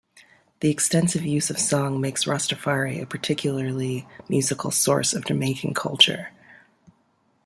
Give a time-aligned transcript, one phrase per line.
[0.61, 6.29] The extensive use of song makes Rastafari a particularly musical source of Jamaican culture.